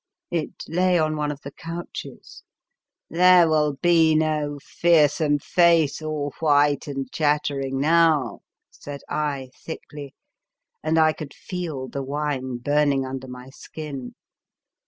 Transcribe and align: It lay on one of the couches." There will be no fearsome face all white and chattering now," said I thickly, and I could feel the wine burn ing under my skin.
It 0.31 0.63
lay 0.67 0.97
on 0.97 1.15
one 1.15 1.29
of 1.31 1.41
the 1.43 1.51
couches." 1.51 2.41
There 3.11 3.47
will 3.47 3.73
be 3.73 4.15
no 4.15 4.57
fearsome 4.63 5.37
face 5.37 6.01
all 6.01 6.33
white 6.39 6.87
and 6.87 7.07
chattering 7.11 7.79
now," 7.79 8.39
said 8.71 9.01
I 9.07 9.51
thickly, 9.63 10.15
and 10.81 10.97
I 10.97 11.13
could 11.13 11.35
feel 11.35 11.87
the 11.87 12.01
wine 12.01 12.57
burn 12.57 12.91
ing 12.93 13.05
under 13.05 13.27
my 13.27 13.51
skin. 13.51 14.15